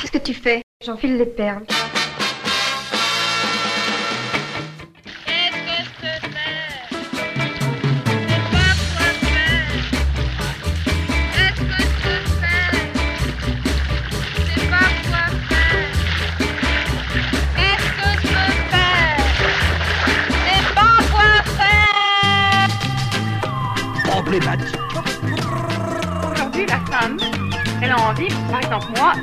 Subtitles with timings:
[0.00, 0.62] Qu'est-ce que tu fais?
[0.84, 1.64] J'enfile les perles.
[26.32, 27.16] Aujourd'hui, la femme,
[27.80, 29.14] elle a envie, par exemple, moi,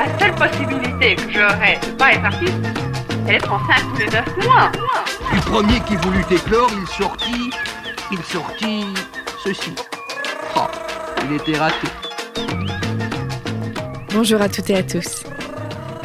[0.00, 2.54] la seule possibilité que j'aurais de pas être artiste,
[3.10, 4.72] c'est d'être enceinte tous les neuf mois.
[5.34, 7.50] Le premier qui voulut éclore, il sortit,
[8.10, 8.86] il sortit
[9.44, 9.72] ceci.
[10.56, 10.60] Oh,
[11.28, 11.86] il était raté.
[14.14, 15.24] Bonjour à toutes et à tous.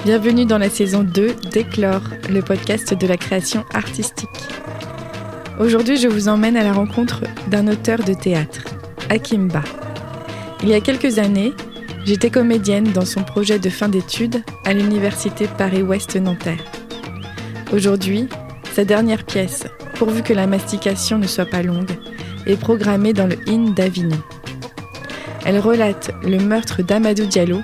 [0.04, 4.28] Bienvenue dans la saison 2 d'Éclore, le podcast de la création artistique.
[5.58, 8.66] Aujourd'hui, je vous emmène à la rencontre d'un auteur de théâtre,
[9.10, 9.64] Akimba.
[10.64, 11.54] Il y a quelques années,
[12.06, 16.64] j'étais comédienne dans son projet de fin d'études à l'université Paris-Ouest Nanterre.
[17.74, 18.28] Aujourd'hui,
[18.74, 19.64] sa dernière pièce,
[19.96, 21.92] pourvu que la mastication ne soit pas longue,
[22.46, 24.22] est programmée dans le Inn d'Avignon.
[25.46, 27.62] Elle relate le meurtre d'Amadou Diallo,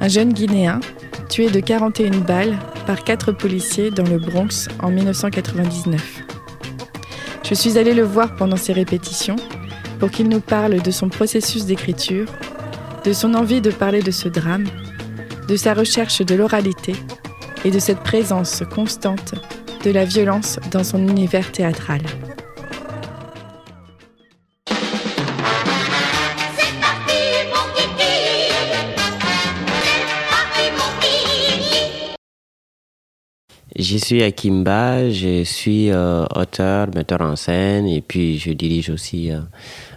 [0.00, 0.80] un jeune Guinéen
[1.28, 6.22] tué de 41 balles par quatre policiers dans le Bronx en 1999.
[7.42, 9.36] Je suis allée le voir pendant ses répétitions
[9.98, 12.26] pour qu'il nous parle de son processus d'écriture,
[13.04, 14.66] de son envie de parler de ce drame,
[15.48, 16.94] de sa recherche de l'oralité
[17.64, 19.34] et de cette présence constante
[19.84, 22.02] de la violence dans son univers théâtral.
[33.74, 39.32] Je suis Akimba, je suis euh, auteur, metteur en scène et puis je dirige aussi
[39.32, 39.40] euh,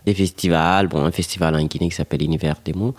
[0.05, 0.87] des festivals.
[0.87, 2.95] Bon, un festival en Guinée qui s'appelle Univers des mots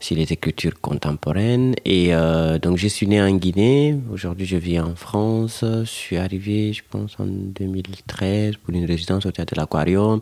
[0.00, 1.74] sur les écritures contemporaines.
[1.84, 5.60] Et euh, donc je suis né en Guinée, aujourd'hui je vis en France.
[5.62, 10.20] Je suis arrivé, je pense, en 2013 pour une résidence au théâtre de l'Aquarium.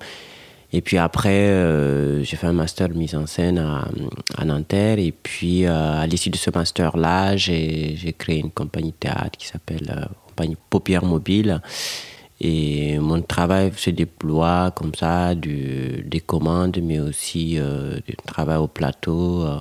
[0.72, 3.88] Et puis après, euh, j'ai fait un master mise en scène à,
[4.36, 4.98] à Nanterre.
[4.98, 9.46] Et puis, euh, à l'issue de ce master-là, j'ai créé une compagnie de théâtre qui
[9.46, 11.60] s'appelle euh, Compagnie Paupière Mobile.
[12.40, 18.58] Et mon travail se déploie comme ça, du, des commandes, mais aussi euh, du travail
[18.58, 19.60] au plateau, euh,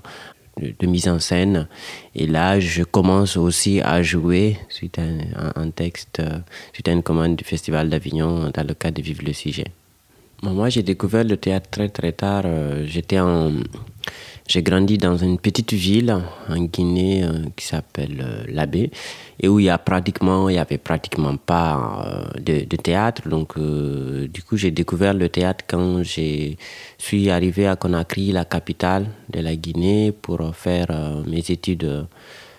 [0.57, 1.67] de, mise en scène.
[2.15, 6.39] Et là, je commence aussi à jouer suite à un, un texte, euh,
[6.73, 9.67] suite à une commande du Festival d'Avignon dans le cadre de Vive le sujet.
[10.43, 12.43] Moi, j'ai découvert le théâtre très très tard.
[12.85, 13.53] J'étais en,
[14.47, 16.15] j'ai grandi dans une petite ville
[16.49, 18.91] en Guinée euh, qui s'appelle euh, Labé
[19.39, 23.27] et où il y a pratiquement, il y avait pratiquement pas euh, de, de, théâtre.
[23.27, 26.53] Donc, du coup, j'ai découvert le théâtre quand je
[26.97, 30.87] suis arrivé à Conakry, la capitale de la Guinée, pour faire
[31.27, 32.07] mes études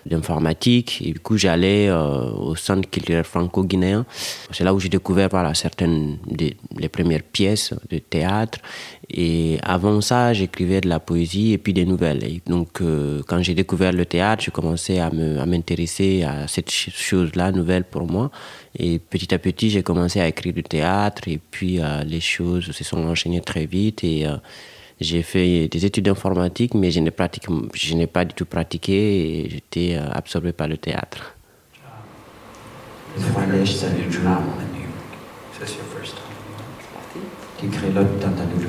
[0.07, 1.01] d'informatique.
[1.05, 4.05] Et du coup, j'allais euh, au centre culturel franco-guinéen.
[4.51, 6.55] C'est là où j'ai découvert certaines des
[6.89, 8.59] premières pièces de théâtre.
[9.09, 12.41] Et avant ça, j'écrivais de la poésie et puis des nouvelles.
[12.45, 17.51] Donc, euh, quand j'ai découvert le théâtre, j'ai commencé à m'intéresser à, à cette chose-là,
[17.51, 18.31] nouvelle pour moi.
[18.77, 21.27] Et petit à petit, j'ai commencé à écrire du théâtre.
[21.27, 24.03] Et puis, euh, les choses se sont enchaînées très vite.
[24.03, 24.25] Et
[24.99, 27.13] j'ai fait des études d'informatique, mais je n'ai,
[27.73, 31.35] je n'ai pas du tout pratiqué et j'étais absorbé par le théâtre.
[37.57, 38.67] Qui crée l'autre dans ta double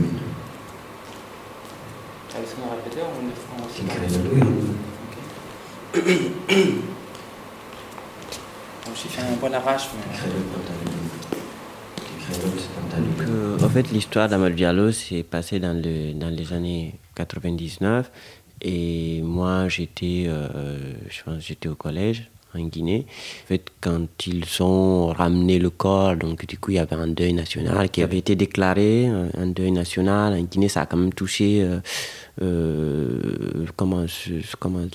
[3.75, 4.19] Qui crée le
[6.07, 6.31] oui.
[8.95, 9.89] J'ai fait un bon arrache.
[9.95, 10.03] Mais...
[10.13, 11.18] Qui crée l'autre dans ta donc, euh,
[13.69, 18.11] en fait, l'histoire d'Amadou Diallo s'est passée dans, le, dans les années 99.
[18.63, 20.95] Et moi, j'étais, euh,
[21.39, 23.07] j'étais au collège en Guinée.
[23.45, 27.09] En fait, quand ils ont ramené le corps, donc du coup, il y avait un
[27.09, 30.35] deuil national qui avait été déclaré, un deuil national.
[30.35, 31.81] En Guinée, ça a quand même touché euh,
[32.41, 34.05] euh, comment,
[34.59, 34.87] comment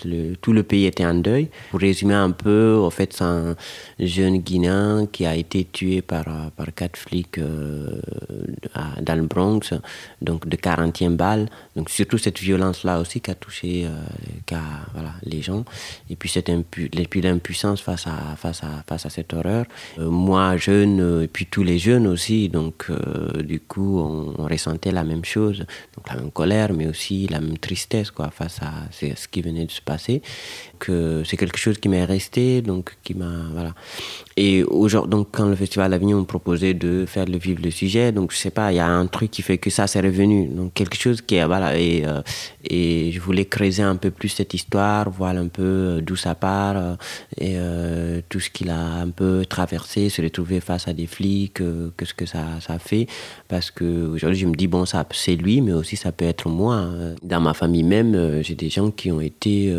[0.41, 1.49] tout le pays était en deuil.
[1.71, 3.55] Pour résumer un peu, en fait, c'est un
[3.99, 6.25] jeune Guinéen qui a été tué par,
[6.55, 8.01] par quatre flics euh,
[9.01, 9.73] dans le Bronx,
[10.21, 11.49] donc de 40e balle.
[11.75, 13.89] Donc surtout cette violence-là aussi qui a touché euh,
[14.45, 14.61] qui a,
[14.93, 15.65] voilà, les gens.
[16.09, 16.89] Et puis cette impu,
[17.43, 19.65] impuissance face à, face à, face à cette horreur.
[19.99, 24.43] Euh, moi, jeune, euh, et puis tous les jeunes aussi, donc euh, du coup, on,
[24.43, 28.59] ressentait la même chose, donc la même colère, mais aussi la même tristesse quoi, face
[28.61, 30.21] à ce qui venait de se passer.
[30.79, 33.73] Que c'est quelque chose qui m'est resté, donc qui m'a voilà.
[34.37, 38.11] Et aujourd'hui, donc quand le festival d'Avignon me proposait de faire le vivre le sujet,
[38.11, 40.47] donc je sais pas, il y a un truc qui fait que ça s'est revenu,
[40.47, 42.03] donc quelque chose qui est voilà et
[42.65, 46.77] et je voulais creuser un peu plus cette histoire, voir un peu d'où ça part
[46.77, 46.95] euh,
[47.37, 51.61] et euh, tout ce qu'il a un peu traversé, se retrouver face à des flics,
[51.61, 53.07] euh, qu'est-ce que ça, ça fait?
[53.47, 56.49] Parce que aujourd'hui, je me dis, bon, ça, c'est lui, mais aussi ça peut être
[56.49, 56.75] moi.
[56.75, 57.15] Hein.
[57.21, 59.73] Dans ma famille même, j'ai des gens qui ont été.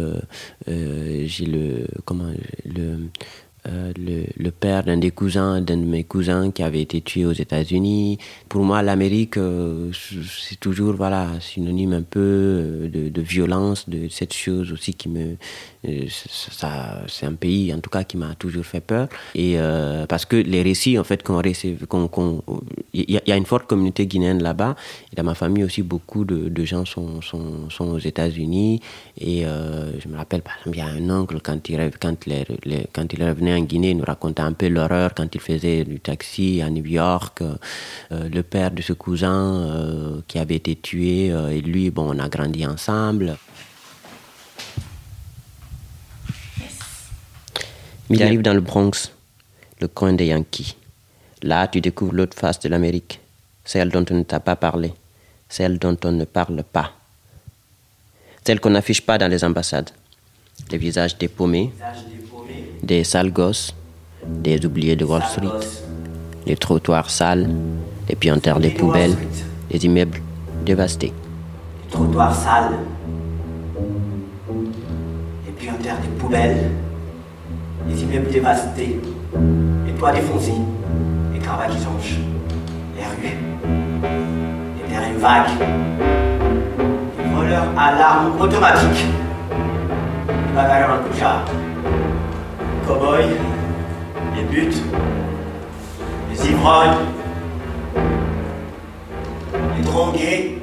[0.66, 1.86] j'ai le.
[2.04, 2.30] Comment.
[2.64, 2.98] Le,
[3.66, 7.32] euh, le, père d'un des cousins, d'un de mes cousins qui avait été tué aux
[7.32, 8.18] États-Unis.
[8.50, 14.34] Pour moi, l'Amérique, euh, c'est toujours voilà synonyme un peu euh, de, violence, de cette
[14.34, 15.36] chose aussi qui me,
[16.08, 19.08] ça, c'est un pays en tout cas qui m'a toujours fait peur.
[19.34, 19.56] Et
[20.08, 21.40] parce que les récits en fait qu'on
[22.06, 22.42] qu'on,
[22.92, 24.76] il y, a une forte communauté guinéenne là-bas.
[25.16, 28.80] Dans ma famille aussi, beaucoup de, gens sont, sont, sont, aux États-Unis.
[29.18, 32.44] Et je me rappelle par exemple, il y a un oncle quand il quand les,
[32.64, 36.00] les, quand il revenait en Guinée, nous racontait un peu l'horreur quand il faisait du
[36.00, 37.42] taxi à New York.
[37.42, 42.14] Euh, le père de ce cousin euh, qui avait été tué, euh, et lui, bon,
[42.14, 43.36] on a grandi ensemble.
[48.10, 49.10] Il arrive dans le Bronx,
[49.80, 50.76] le coin des Yankees.
[51.42, 53.20] Là, tu découvres l'autre face de l'Amérique,
[53.64, 54.92] celle dont on ne t'a pas parlé,
[55.48, 56.92] celle dont on ne parle pas,
[58.44, 59.90] celle qu'on n'affiche pas dans les ambassades.
[60.70, 61.72] Les visages dépaumés,
[62.82, 63.74] des sales gosses,
[64.26, 65.66] des oubliés de Wall Street,
[66.46, 67.48] les trottoirs sales,
[68.08, 69.16] les pieds-en-terre des poubelles,
[69.70, 70.20] les immeubles
[70.64, 71.12] dévastés.
[71.84, 72.72] Les trottoirs sales,
[75.46, 76.70] les pieds-en-terre des poubelles,
[77.88, 79.00] les immeubles dévastés,
[79.86, 80.52] les toits défoncés,
[81.32, 82.18] les cravates qui sonchent,
[82.96, 83.36] les rues,
[84.76, 85.50] les terrains vagues,
[87.18, 89.06] les voleurs à l'arme automatique,
[90.28, 91.44] les bagarreurs en couchard
[92.86, 93.30] cow-boys,
[94.36, 94.76] les buts,
[96.30, 96.98] les ivrognes,
[99.76, 100.62] les drogués,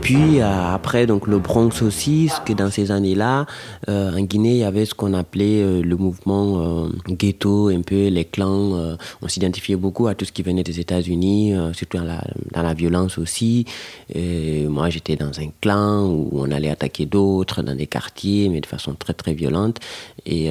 [0.00, 3.46] puis euh, après, donc le Bronx aussi, ce que dans ces années-là,
[3.88, 8.08] euh, en Guinée, il y avait ce qu'on appelait euh, le mouvement ghetto, un peu
[8.08, 8.96] les clans.
[9.22, 13.64] on s'identifiait beaucoup à tout ce qui venait des États-Unis, surtout dans la, violence aussi.
[14.14, 18.60] Et moi, j'étais dans un clan où on allait attaquer d'autres dans des quartiers, mais
[18.60, 19.78] de façon très très violente.
[20.26, 20.50] Et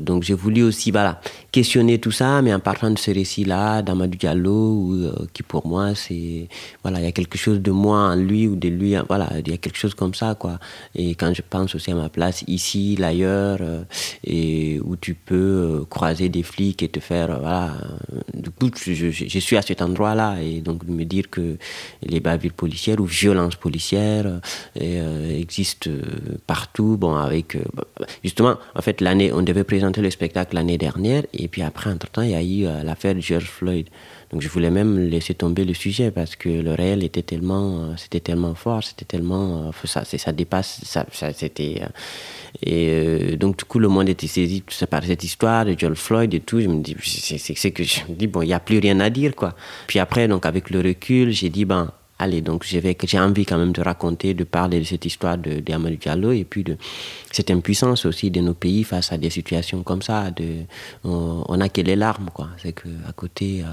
[0.00, 1.20] donc j'ai voulu aussi, voilà,
[1.52, 4.94] questionner tout ça, mais en partant de ce récit-là, d'Amadou Diallo,
[5.32, 6.48] qui pour moi, c'est,
[6.82, 9.48] voilà, il y a quelque chose de moi en lui ou de lui, voilà, il
[9.48, 10.58] y a quelque chose comme ça, quoi.
[10.94, 13.84] Et quand je pense aussi à ma place ici, l'ailleurs, euh,
[14.24, 17.74] et où tu peux euh, croiser des flics et te faire, euh, voilà,
[18.34, 21.56] du coup, je, suis à cet endroit-là, et donc me dire que
[22.02, 24.40] les bavures policières ou violences policières
[24.76, 25.90] existent
[26.46, 27.58] partout, bon, avec,
[28.22, 32.22] justement, en fait, l'année, on devait présenter le spectacle l'année dernière, et puis après, entre-temps,
[32.22, 33.88] il y a eu l'affaire George Floyd.
[34.34, 37.94] Donc je voulais même laisser tomber le sujet parce que le réel était tellement, euh,
[37.96, 41.82] c'était tellement fort, c'était tellement, euh, ça, ça dépasse, ça, c'était.
[41.82, 46.34] Euh, et donc du coup le monde était saisi par cette histoire de George Floyd
[46.34, 46.60] et tout.
[46.60, 49.08] Je me dis, c'est que je me dis bon, il n'y a plus rien à
[49.08, 49.54] dire quoi.
[49.86, 53.72] Puis après donc avec le recul, j'ai dit ben allez, donc j'ai envie quand même
[53.72, 56.76] de raconter, de parler de cette histoire de, de Diallo et puis de
[57.32, 60.30] cette impuissance aussi de nos pays face à des situations comme ça.
[60.30, 60.64] De,
[61.02, 62.48] on, a que les larmes, quoi.
[62.62, 63.66] C'est qu'à côté, euh,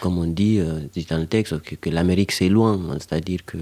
[0.00, 0.80] comme on dit, euh,
[1.10, 3.58] dans le texte, que, l'Amérique c'est loin, c'est-à-dire que,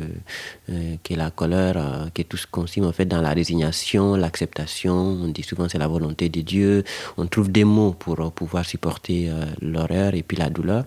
[0.71, 5.29] euh, que la colère, que tout ce qu'on en fait dans la résignation, l'acceptation, on
[5.29, 6.85] dit souvent c'est la volonté de Dieu,
[7.17, 10.85] on trouve des mots pour pouvoir supporter l'horreur et puis la douleur.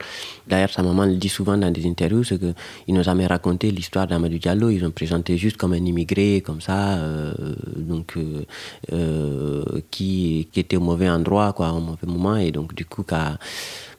[0.48, 4.08] D'ailleurs, sa maman le dit souvent dans des interviews, c'est qu'il nous a raconté l'histoire
[4.08, 7.34] d'Amadou Diallo, ils ont présenté juste comme un immigré, comme ça, euh,
[7.76, 8.46] donc, euh,
[8.92, 13.04] euh, qui, qui, était au mauvais endroit, quoi, au mauvais moment, et donc du coup,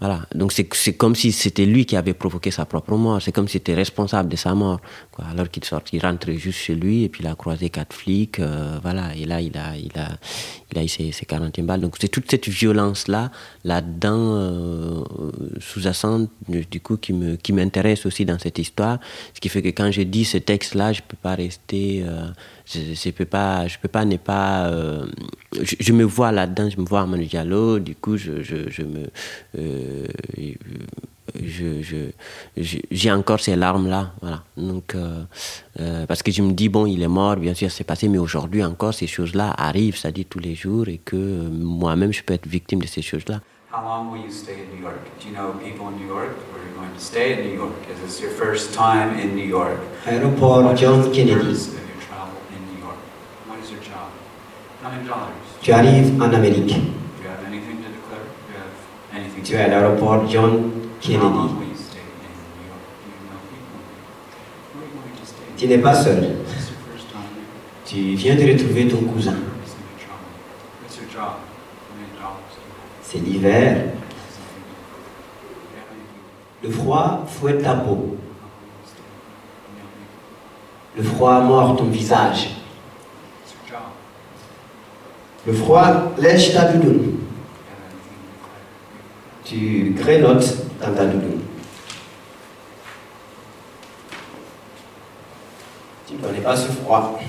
[0.00, 0.26] voilà.
[0.34, 3.60] Donc c'est comme si c'était lui qui avait provoqué sa propre mort, c'est comme s'il
[3.60, 4.80] était responsable de sa mort.
[5.30, 8.40] Alors qu'il sort, il rentre juste chez lui, et puis il a croisé quatre flics,
[8.82, 10.08] voilà, et là, il a, il a,
[10.72, 11.80] il a eu ses, ses 41 balles.
[11.80, 13.30] Donc c'est toute cette violence-là,
[13.64, 15.04] là-dedans,
[15.60, 18.98] sous-jacente, du coup, qui m'intéresse qui aussi dans cette histoire.
[19.32, 22.26] Ce qui fait que quand je dis ce texte-là, je ne peux pas rester, euh,
[22.66, 25.06] je peux pas, je peux pas ne pas, euh,
[25.62, 29.06] je, me vois là-dedans, je me vois Manu Diallo, du coup, je, je, me,
[29.58, 30.06] euh,
[32.90, 34.12] j'ai encore ces larmes-là.
[34.20, 34.42] Voilà.
[34.56, 38.08] Donc, euh, parce que je me dis, bon, il est mort, bien sûr, c'est passé,
[38.08, 42.34] mais aujourd'hui encore, ces choses-là arrivent, c'est-à-dire tous les jours, et que moi-même, je peux
[42.34, 43.40] être victime de ces choses-là.
[43.74, 45.00] How long will you stay in New York?
[45.18, 46.30] Do you know people in New York?
[46.52, 47.74] Or are you going to stay in New York?
[47.90, 49.80] Is this your first time in New York?
[50.04, 51.32] Aéroport What's John Kennedy.
[51.32, 51.42] your?
[53.48, 54.12] What is your job?
[54.80, 55.34] Many dollars?
[55.60, 56.68] Tu arrives en Amérique.
[56.68, 58.22] Do you have anything to declare?
[58.46, 58.74] Do you have
[59.12, 61.54] anything Tu es à l'aéroport John How long Kennedy.
[61.58, 62.14] will you stay in
[62.54, 62.84] New York?
[63.02, 63.80] Do you know people?
[64.70, 65.46] Where are you going to stay?
[65.58, 66.22] Tu n'es pas seul.
[66.22, 67.42] Is this your first time here?
[67.86, 69.34] Tu viens de retrouver ton cousin.
[73.04, 73.84] C'est l'hiver.
[76.62, 78.16] Le froid fouette ta peau.
[80.96, 82.50] Le froid mord ton visage.
[85.46, 87.18] Le froid lèche ta doudoune.
[89.44, 91.42] Tu grénotes dans ta doudoune.
[96.06, 97.20] Tu ne connais pas ce froid.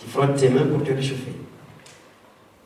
[0.00, 1.45] Tu frottes tes mains pour te réchauffer.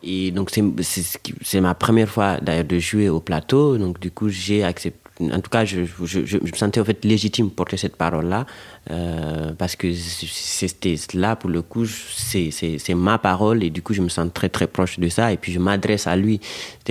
[0.02, 3.76] Et donc, c'est, ma première fois d'ailleurs de jouer au plateau.
[3.78, 4.99] Donc, du coup, j'ai accepté.
[5.33, 7.97] En tout cas, je, je, je- je me sentais en fait légitime pour porter cette
[7.97, 8.47] parole-là.
[8.90, 12.50] Euh, parce que c'était là, pour le coup, c'est,
[12.94, 13.62] ma parole.
[13.62, 15.32] Et du coup, je me sens très, très proche de ça.
[15.32, 16.40] Et puis, je m'adresse à lui.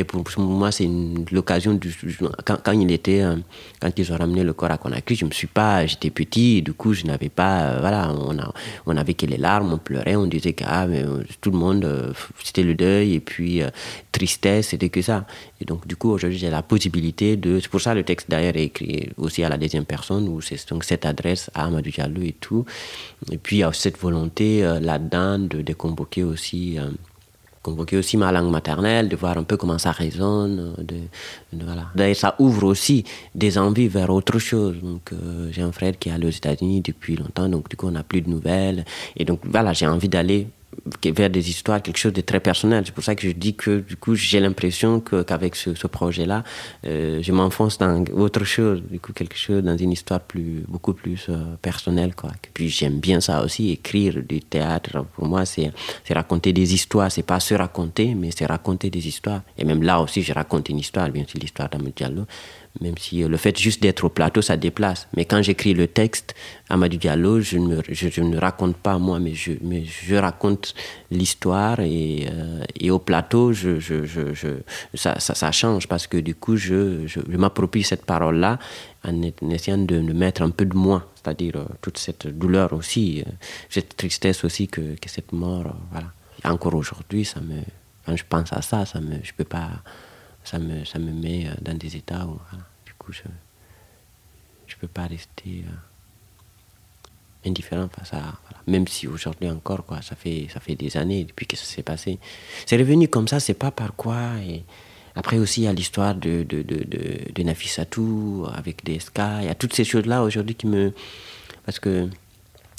[0.07, 0.89] Pour, pour moi, c'est
[1.31, 1.77] l'occasion.
[2.45, 3.21] Quand, quand il était.
[3.21, 3.35] euh,
[3.81, 5.85] quand ils ont ramené le corps à Conakry, je me suis pas.
[5.85, 6.57] J'étais petit.
[6.57, 7.61] Et du coup, je n'avais pas.
[7.63, 8.53] euh, voilà, on, a,
[8.85, 10.15] on avait que les larmes, on pleurait.
[10.15, 11.03] On disait que ah, mais,
[11.41, 12.13] tout le monde.
[12.43, 13.15] c'était le deuil.
[13.15, 13.61] Et puis,
[14.11, 15.25] tristesse, c'était que ça.
[15.59, 17.59] Et donc, du coup, aujourd'hui, j'ai la possibilité de.
[17.59, 20.69] C'est pour ça le texte d'ailleurs est écrit aussi à la deuxième personne, où c'est
[20.69, 22.65] donc cette adresse à Amadou Diallo et tout.
[23.31, 26.77] Et puis, il y a cette volonté euh, là-dedans de, convoquer aussi.
[26.79, 26.89] euh,
[27.61, 30.73] convoquer aussi ma langue maternelle, de voir un peu comment ça résonne.
[30.77, 30.95] De,
[31.53, 31.87] de- voilà.
[31.93, 33.03] D'ailleurs, ça ouvre aussi
[33.35, 34.77] des envies vers autre chose.
[34.81, 37.87] Donc, euh, j'ai un frère qui est allé aux États-Unis depuis longtemps, donc du coup,
[37.87, 38.85] on n'a plus de nouvelles.
[39.17, 40.47] Et donc, voilà, j'ai envie d'aller
[41.03, 42.83] vers des histoires, quelque chose de très personnel.
[42.85, 46.43] C'est pour ça que je dis que du coup, j'ai l'impression qu'avec ce, ce projet-là,
[46.85, 50.93] euh, je m'enfonce dans autre chose, du coup, quelque chose, dans une histoire plus, beaucoup
[50.93, 52.15] plus euh, personnelle.
[52.15, 52.31] Quoi.
[52.31, 55.05] Et puis j'aime bien ça aussi, écrire du théâtre.
[55.15, 55.71] Pour moi, c'est
[56.09, 57.11] raconter des histoires.
[57.11, 59.41] C'est pas se raconter, mais c'est raconter des histoires.
[59.57, 62.25] Et même là aussi, je raconte une histoire, bien sûr, l'histoire d'Amadou Diallo.
[62.81, 65.07] Même si euh, le fait juste d'être au plateau, ça déplace.
[65.15, 66.35] Mais quand j'écris le texte,
[66.69, 70.75] Amadou Diallo, je ne, je, ne raconte pas moi, mais je, raconte
[71.11, 71.79] l'histoire.
[71.79, 73.53] Et, euh, au plateau,
[74.93, 78.59] ça, change parce que du coup, je, m'approprie cette parole-là
[79.03, 83.23] en, essayant de, de mettre un peu de moi, c'est-à-dire euh, toute cette douleur aussi,
[83.69, 85.75] cette tristesse aussi que, cette mort.
[85.91, 86.07] voilà.
[86.45, 87.61] Encore aujourd'hui, ça me,
[88.05, 89.69] quand je pense à ça, ça me, je peux pas,
[90.49, 92.39] ça me, ça me met euh, dans des états où,
[92.85, 93.23] du coup, je
[94.65, 100.47] je peux pas rester euh, indifférent face à, même si aujourd'hui encore, quoi, ça fait,
[100.53, 102.19] ça fait des années depuis que ça s'est passé.
[102.65, 104.37] C'est revenu comme ça, c'est pas par quoi.
[104.47, 104.63] Et
[105.15, 109.19] après aussi, il y a l'histoire de, de, de, de, de Nafissatou avec DSK.
[109.41, 110.93] Il y a toutes ces choses-là aujourd'hui qui me.
[111.65, 112.09] Parce que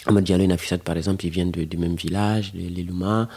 [0.06, 3.28] Amadou Diallo et Nafissat, par exemple, ils viennent du même village, de l'Elouma,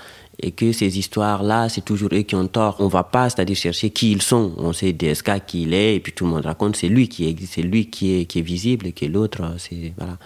[0.42, 2.78] et que ces histoires-là, c'est toujours eux qui ont tort.
[2.80, 4.54] On va pas, c'est-à-dire chercher qui ils sont.
[4.58, 7.28] On sait DSK qui il est, et puis tout le monde raconte, c'est lui qui
[7.28, 9.94] existe, c'est lui qui est, qui est visible, et que l'autre, c'est.
[9.98, 10.18] Voilà.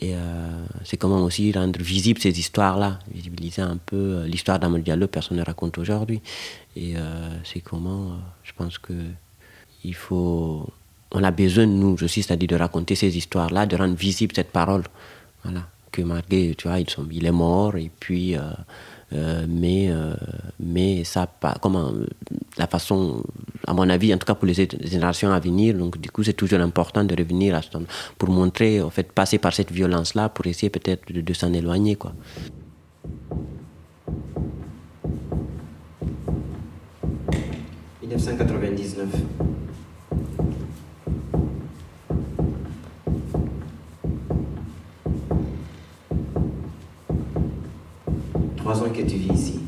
[0.00, 4.84] Et euh, c'est comment aussi rendre visible ces histoires-là, visibiliser un peu euh, l'histoire d'Amadou
[4.84, 6.20] Diallo, personne ne raconte aujourd'hui.
[6.76, 7.00] Et euh,
[7.44, 8.92] c'est comment, je pense que
[9.84, 10.68] il faut.
[11.12, 14.82] On a besoin, nous aussi, c'est-à-dire de raconter ces histoires-là, de rendre visible cette parole.
[15.46, 15.62] Voilà.
[15.92, 18.36] Que malgré, tu vois, ils sont, il est mort, et puis.
[18.36, 18.40] euh,
[19.12, 20.14] euh, mais, euh,
[20.58, 21.28] mais ça,
[21.62, 21.92] comment,
[22.58, 23.22] la façon,
[23.66, 26.32] à mon avis, en tout cas pour les générations à venir, donc du coup, c'est
[26.32, 27.68] toujours important de revenir à ce
[28.18, 31.94] pour montrer, en fait, passer par cette violence-là pour essayer peut-être de, de s'en éloigner,
[31.94, 32.14] quoi.
[38.02, 39.45] «1999.
[48.66, 49.60] Trois ans que tu vis ici.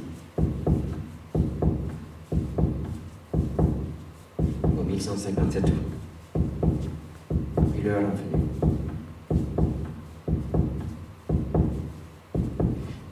[4.64, 5.72] Au 1157 août.
[7.78, 8.02] Et l'heure.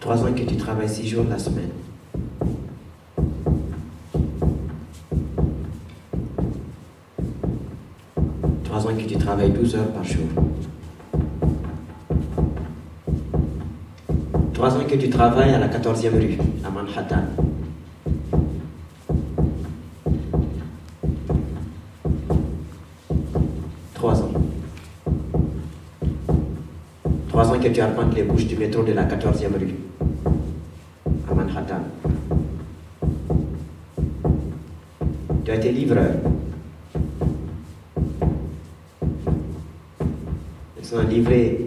[0.00, 1.70] Trois ans que tu travailles six jours la semaine.
[8.64, 10.45] Trois ans que tu travailles 12 heures par jour.
[14.84, 17.22] que tu travailles à la 14e rue, à Manhattan.
[23.94, 24.32] Trois ans.
[27.28, 29.74] Trois ans que tu arpentes les bouches du métro de la 14e rue,
[31.30, 31.80] à Manhattan.
[35.44, 36.10] Tu as été livreur.
[40.78, 41.66] Ils sont livrés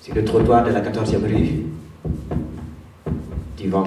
[0.00, 1.70] sur le trottoir de la 14e rue
[3.60, 3.84] tu vends.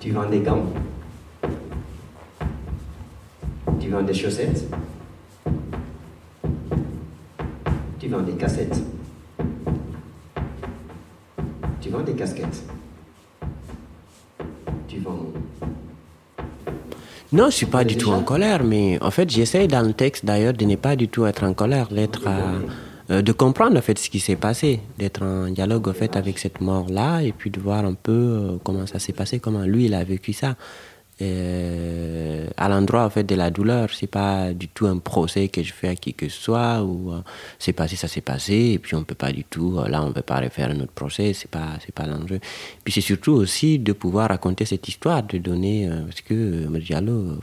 [0.00, 0.64] Tu vends des gants.
[3.78, 4.64] Tu vends des chaussettes.
[7.98, 8.82] Tu vends des cassettes.
[11.82, 12.64] Tu vends des casquettes.
[14.88, 15.26] Tu vends.
[17.30, 20.24] Non, je suis pas du tout en colère, mais en fait, j'essaie dans le texte
[20.24, 22.60] d'ailleurs de ne pas du tout être en colère, d'être euh,
[23.10, 26.60] de comprendre en fait ce qui s'est passé, d'être en dialogue en fait avec cette
[26.60, 29.94] mort-là et puis de voir un peu euh, comment ça s'est passé, comment lui il
[29.94, 30.54] a vécu ça.
[31.20, 32.09] Euh,
[32.60, 33.88] à l'endroit en fait de la douleur.
[33.92, 37.10] C'est pas du tout un procès que je fais à qui que ce soit ou
[37.10, 37.22] euh,
[37.58, 39.78] c'est passé, ça s'est passé et puis on peut pas du tout.
[39.78, 41.32] Euh, là, on peut pas refaire un autre procès.
[41.32, 42.38] C'est pas, c'est pas l'enjeu.
[42.84, 47.38] Puis c'est surtout aussi de pouvoir raconter cette histoire, de donner parce que euh, Diallo,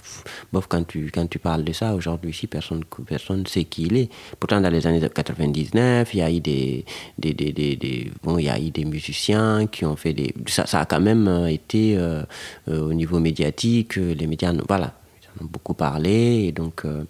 [0.53, 3.97] bof, quand tu quand tu parles de ça aujourd'hui ici, personne personne sait qui il
[3.97, 4.09] est.
[4.39, 6.85] Pourtant, dans les années 99, il y a eu des
[7.17, 10.33] des, des, des, des bon, il y a eu des musiciens qui ont fait des
[10.47, 12.23] ça, ça a quand même été euh,
[12.67, 14.93] au niveau médiatique que les médias, voilà,
[15.41, 17.03] beaucoup parlé et donc euh,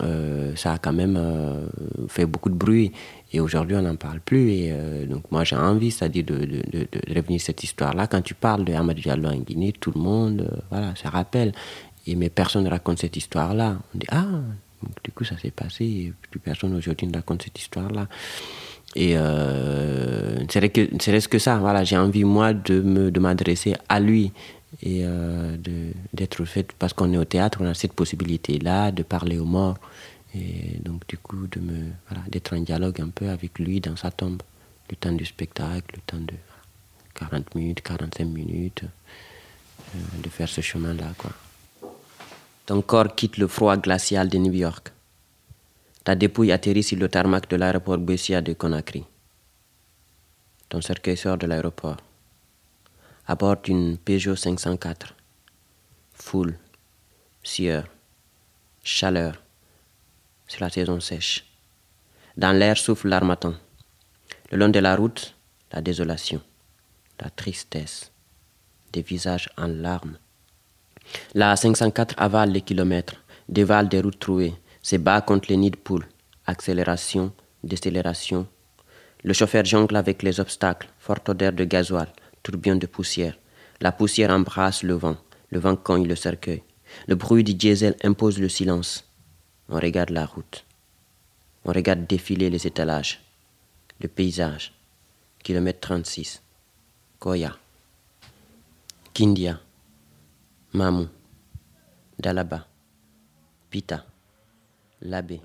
[0.00, 1.66] euh, ça a quand même euh,
[2.08, 2.92] fait beaucoup de bruit.
[3.34, 4.50] Et aujourd'hui, on n'en parle plus.
[4.50, 4.74] Et
[5.08, 6.62] donc, moi, j'ai envie, c'est-à-dire de,
[7.08, 8.06] revenir sur cette histoire-là.
[8.06, 11.52] Quand tu parles de Amadou Diallo en Guinée, tout le monde, voilà, ça rappelle.
[12.06, 13.78] Et mais personne ne raconte cette histoire-là.
[13.94, 14.26] On dit ah,
[15.02, 15.84] du coup, ça s'est passé.
[15.84, 18.06] Et plus personne aujourd'hui ne raconte cette histoire-là.
[18.94, 21.58] Et euh, c'est que, que ça.
[21.58, 24.32] Voilà, j'ai envie moi de me, de m'adresser à lui
[24.80, 25.56] et euh,
[26.12, 29.76] d'être fait parce qu'on est au théâtre, on a cette possibilité-là de parler aux morts
[30.34, 31.36] et donc du coup
[32.08, 34.42] voilà, d'être en dialogue un peu avec lui dans sa tombe,
[34.88, 36.34] le temps du spectacle, le temps de
[37.14, 38.84] 40 minutes, 45 minutes,
[39.94, 41.12] euh, de faire ce chemin-là.
[42.64, 44.90] Ton corps quitte le froid glacial de New York.
[46.04, 49.04] Ta dépouille atterrit sur le tarmac de l'aéroport Bessia de Conakry.
[50.68, 51.98] Ton cercueil sort de l'aéroport
[53.26, 55.14] à bord d'une Peugeot 504.
[56.14, 56.58] Foule,
[57.42, 57.84] sueur,
[58.82, 59.42] chaleur,
[60.48, 61.44] c'est la saison sèche.
[62.36, 63.54] Dans l'air souffle l'armatan.
[64.50, 65.34] Le long de la route,
[65.72, 66.40] la désolation,
[67.20, 68.10] la tristesse,
[68.92, 70.18] des visages en larmes.
[71.34, 75.76] La 504 avale les kilomètres, dévale des routes trouées, se bat contre les nids de
[75.76, 76.06] poules,
[76.46, 77.32] accélération,
[77.62, 78.46] décélération.
[79.22, 82.08] Le chauffeur jongle avec les obstacles, forte odeur de gasoil,
[82.42, 83.38] tourbillon de poussière.
[83.80, 85.16] La poussière embrasse le vent,
[85.50, 86.62] le vent cogne le cercueil.
[87.06, 89.04] Le bruit du diesel impose le silence.
[89.68, 90.64] On regarde la route.
[91.64, 93.20] On regarde défiler les étalages,
[94.00, 94.72] le paysage.
[95.42, 96.42] Kilomètre 36.
[97.18, 97.56] Koya.
[99.12, 99.60] Kindia.
[100.72, 101.08] Mamou.
[102.18, 102.66] Dalaba.
[103.70, 104.04] Pita.
[105.00, 105.40] Labé.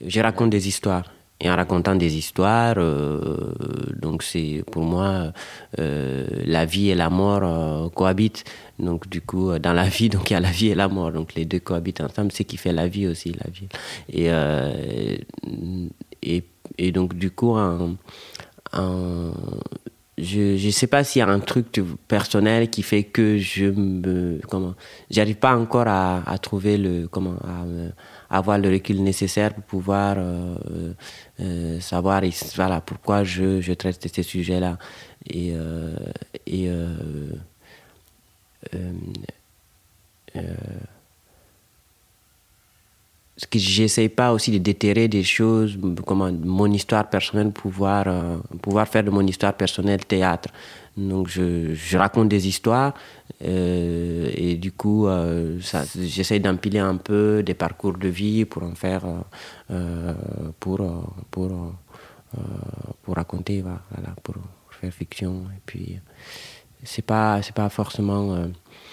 [0.00, 2.74] Je raconte des histoires et en racontant des histoires.
[2.78, 3.52] Euh,
[4.00, 5.32] donc c'est pour moi
[5.78, 8.44] euh, la vie et la mort euh, cohabitent.
[8.78, 11.34] Donc du coup dans la vie il y a la vie et la mort donc
[11.34, 12.32] les deux cohabitent ensemble.
[12.32, 13.68] C'est qui fait la vie aussi la vie.
[16.22, 16.42] Et
[16.78, 17.96] et, donc du coup en,
[18.72, 19.32] en
[20.16, 21.66] je ne sais pas s'il y a un truc
[22.08, 24.74] personnel qui fait que je me comment
[25.10, 27.36] j'arrive pas encore à, trouver le comment
[28.36, 30.56] avoir le recul nécessaire pour pouvoir euh,
[31.40, 32.22] euh, savoir
[32.56, 34.76] voilà pourquoi je, je traite ces sujets là
[35.26, 35.94] et euh,
[36.46, 36.68] et
[43.36, 48.06] ce j'essaie pas aussi de déterrer des choses, comment mon histoire personnelle, pouvoir,
[48.62, 50.48] pouvoir faire de mon histoire personnelle théâtre.
[50.96, 52.94] Donc je, je raconte des histoires
[53.42, 55.58] euh, et du coup euh,
[55.96, 59.04] j'essaie d'empiler un peu des parcours de vie pour en faire,
[59.70, 60.12] euh,
[60.60, 60.80] pour,
[61.30, 61.50] pour,
[63.02, 63.80] pour raconter, voilà,
[64.22, 64.36] pour
[64.70, 65.44] faire fiction.
[65.56, 65.98] Et puis
[66.82, 68.46] c'est pas, pas forcément...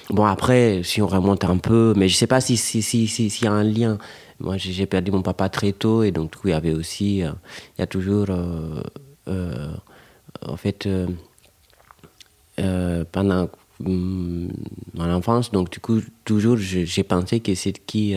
[0.09, 3.29] Bon après, si on remonte un peu, mais je sais pas si s'il si, si,
[3.29, 3.97] si y a un lien.
[4.41, 7.23] Moi, j'ai perdu mon papa très tôt et donc du coup, il y avait aussi,
[7.23, 7.31] euh,
[7.77, 8.81] il y a toujours, euh,
[9.27, 9.71] euh,
[10.41, 10.89] en fait,
[13.11, 13.49] pendant
[13.85, 18.15] mon enfance, donc du coup, toujours, j'ai pensé que c'est qui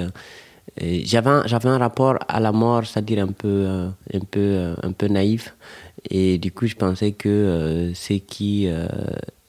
[0.79, 3.66] j'avais j'avais un rapport à la mort c'est-à-dire un peu
[4.12, 5.55] un peu un peu naïf.
[6.11, 8.87] Et du coup je pensais que c'est qui euh,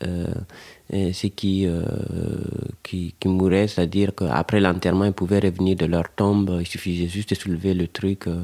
[0.01, 1.81] ceux qui, euh,
[2.83, 7.31] qui, qui mouraient, c'est-à-dire qu'après l'enterrement, ils pouvaient revenir de leur tombe, il suffisait juste
[7.31, 8.43] de soulever le truc euh,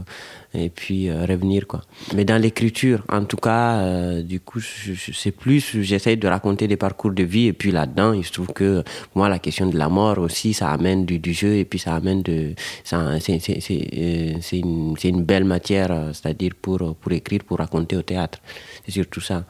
[0.54, 1.68] et puis euh, revenir.
[1.68, 1.82] Quoi.
[2.16, 6.78] Mais dans l'écriture, en tout cas, euh, du coup, sais plus, j'essaye de raconter des
[6.78, 8.84] parcours de vie et puis là-dedans, il se trouve que
[9.14, 12.22] moi, la question de la mort aussi, ça amène du, jeu et puis ça amène
[12.24, 12.54] de...
[12.84, 17.44] C'est c'est- c'est, euh, c'est une, c'est une belle matière, euh, c'est-à-dire pour, pour écrire,
[17.46, 18.40] pour raconter au théâtre.
[18.86, 19.44] C'est surtout ça.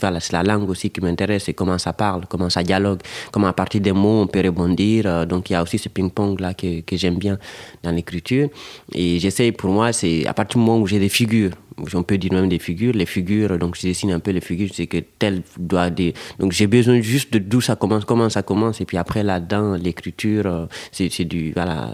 [0.00, 3.00] Voilà, c'est la langue aussi qui m'intéresse, c'est comment ça parle, comment ça dialogue,
[3.32, 5.04] comment à partir des mots on peut rebondir.
[5.06, 7.38] euh, Donc il y a aussi ce ping-pong là que, que j'aime bien
[7.82, 8.48] dans l'écriture.
[8.94, 11.52] Et j'essaye pour moi, c'est à partir du moment où j'ai des figures,
[11.94, 14.68] on peut dire même des figures, les figures, donc je dessine un peu les figures,
[14.68, 16.14] je sais que tel doit des...
[16.38, 19.74] Donc j'ai besoin juste de d'où ça commence, comment ça commence, et puis après là-dedans,
[19.74, 21.52] l'écriture, euh, c'est du...
[21.52, 21.90] Voilà,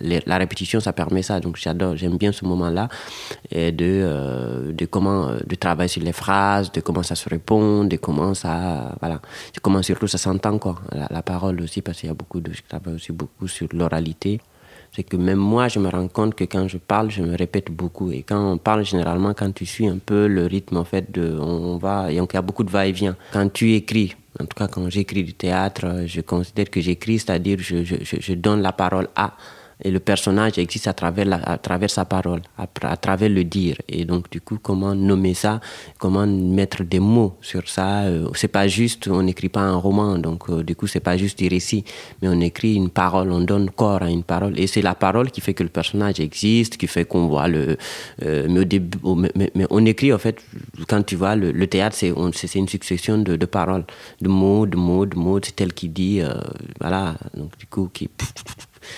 [0.00, 2.88] la, répétition, ça permet ça, donc j'adore, j'aime bien ce moment-là,
[3.52, 7.84] de, euh, de comment, euh, de travailler sur les phrases, de comment ça se répond,
[7.84, 8.96] de comment ça...
[9.00, 9.20] Voilà,
[9.54, 12.40] de comment surtout ça s'entend, quoi, la, la parole aussi, parce qu'il y a beaucoup
[12.40, 12.52] de...
[12.52, 14.40] Je travaille aussi beaucoup sur l'oralité
[14.92, 17.70] c'est que même moi, je me rends compte que quand je parle, je me répète
[17.70, 18.10] beaucoup.
[18.10, 21.38] Et quand on parle, généralement, quand tu suis un peu le rythme, en fait, de,
[21.38, 23.16] on va, il y a beaucoup de va-et-vient.
[23.32, 27.58] Quand tu écris, en tout cas quand j'écris du théâtre, je considère que j'écris, c'est-à-dire
[27.60, 29.34] je, je donne la parole à,
[29.82, 33.76] et le personnage existe à travers, à travers sa parole, à, travers le dire.
[33.88, 35.60] Et donc, du coup, comment nommer ça?
[35.98, 38.02] Comment mettre des mots sur ça?
[38.02, 41.16] Euh, C'est pas juste, on n'écrit pas un roman, donc euh, du coup, c'est pas
[41.16, 41.84] juste des récits,
[42.20, 44.58] mais on écrit une parole, on donne corps à une parole.
[44.58, 47.76] Et c'est la parole qui fait que le personnage existe, qui fait qu'on voit le.
[48.22, 48.98] Euh, mais, au début,
[49.34, 50.38] mais, on écrit, en fait,
[50.88, 53.84] quand tu vois, le, théâtre, c'est une succession de, paroles,
[54.20, 56.20] de mots, de mots, de mots, c'est tel qui dit,
[56.80, 58.08] voilà, donc du coup, qui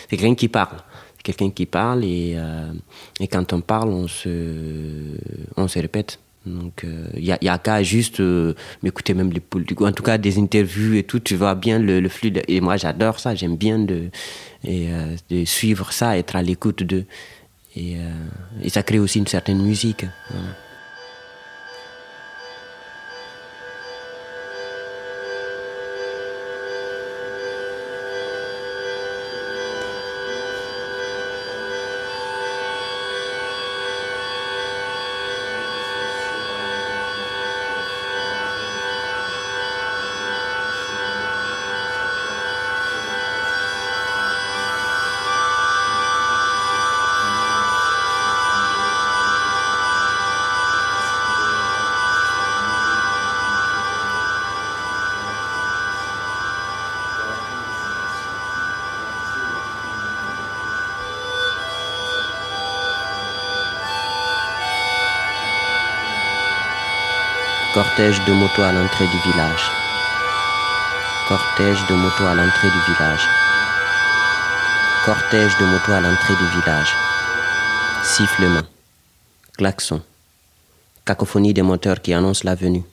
[0.08, 0.78] c'est quelqu'un qui parle.
[1.22, 2.72] Quelqu'un qui parle et, euh,
[3.20, 5.16] et quand on parle, on se,
[5.56, 6.18] on se répète.
[6.44, 6.84] Donc,
[7.16, 10.40] il euh, n'y a, qu'à juste euh, m'écouter même les politiques, en tout cas des
[10.40, 12.32] interviews et tout, tu vois bien le, flux.
[12.48, 14.10] Et moi, j'adore ça, j'aime bien de,
[14.64, 14.88] et,
[15.30, 17.04] de suivre ça, être à l'écoute de.
[17.76, 17.96] Et,
[18.68, 20.04] ça crée aussi une certaine musique.
[67.82, 69.64] Cortège de moto à l'entrée du village.
[71.26, 73.24] Cortège de moto à l'entrée du village.
[75.04, 76.92] Cortège de moto à l'entrée du village.
[78.04, 78.62] Sifflement.
[79.58, 80.00] Klaxon.
[81.04, 82.84] Cacophonie des moteurs qui annoncent la venue.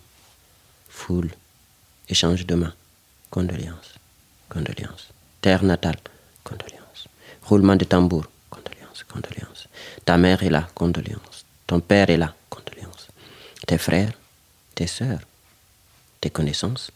[0.89, 1.29] Foule.
[2.09, 2.73] Échange de mains.
[3.29, 3.93] Condoléances.
[4.49, 5.09] Condoléances.
[5.39, 5.99] Terre natale.
[6.43, 7.07] Condoléances.
[7.43, 8.25] Roulement de tambour.
[8.49, 9.03] Condoléances.
[9.03, 9.67] Condoléances.
[10.03, 10.67] Ta mère est là.
[10.73, 11.45] Condoléances.
[11.67, 12.33] Ton père est là.
[12.49, 13.07] Condoléances.
[13.67, 14.13] Tes frères
[14.79, 15.19] tes sœurs,
[16.21, 16.89] tes connaissances,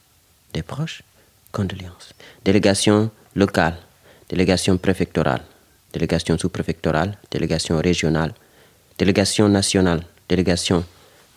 [0.53, 1.03] des proches,
[1.51, 2.13] condoléances.
[2.45, 3.75] Délégation locale,
[4.29, 5.43] délégation préfectorale,
[5.91, 8.33] délégation sous-préfectorale, délégation régionale,
[8.97, 10.85] délégation nationale, délégation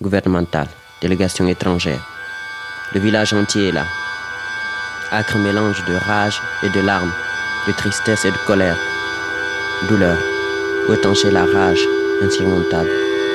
[0.00, 0.68] gouvernementale,
[1.02, 2.06] délégation étrangère.
[2.94, 3.86] Le village entier est là.
[5.10, 7.12] Acre mélange de rage et de larmes,
[7.66, 8.78] de tristesse et de colère,
[9.88, 10.18] douleur.
[10.88, 11.84] Où étancher la rage
[12.22, 12.90] insurmontable,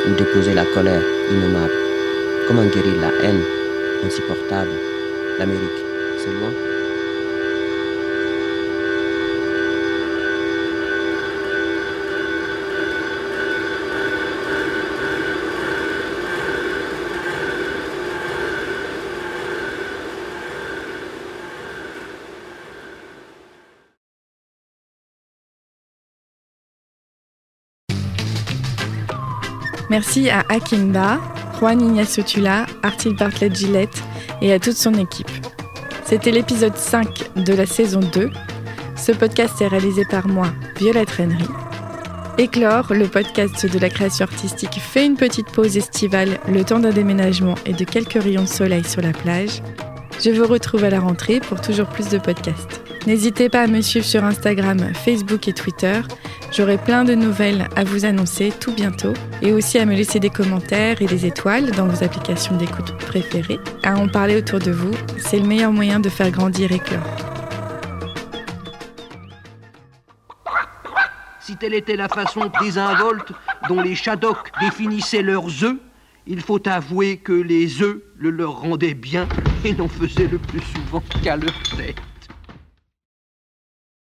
[0.07, 1.80] ou déposer la colère innommable
[2.47, 3.41] Comment guérir la haine
[4.03, 4.71] insupportable.
[5.37, 5.85] L'Amérique,
[6.17, 6.31] c'est
[29.91, 31.19] Merci à Akimba,
[31.61, 34.01] Juan Ignacio Tula, Artil Bartlett Gillette
[34.41, 35.29] et à toute son équipe.
[36.03, 38.31] C'était l'épisode 5 de la saison 2.
[38.97, 40.47] Ce podcast est réalisé par moi,
[40.77, 41.47] Violette Rennery.
[42.39, 46.89] Éclore, le podcast de la création artistique, fait une petite pause estivale, le temps d'un
[46.89, 49.61] déménagement et de quelques rayons de soleil sur la plage.
[50.19, 52.90] Je vous retrouve à la rentrée pour toujours plus de podcasts.
[53.07, 56.01] N'hésitez pas à me suivre sur Instagram, Facebook et Twitter.
[56.51, 60.29] J'aurai plein de nouvelles à vous annoncer tout bientôt et aussi à me laisser des
[60.29, 63.59] commentaires et des étoiles dans vos applications d'écoute préférées.
[63.83, 67.01] À en parler autour de vous, c'est le meilleur moyen de faire grandir Éclore.
[71.39, 73.31] Si telle était la façon désinvolte
[73.67, 75.77] dont les Shadok définissaient leurs œufs,
[76.27, 79.27] il faut avouer que les œufs le leur rendaient bien
[79.65, 81.95] et n'en faisaient le plus souvent qu'à leur tête.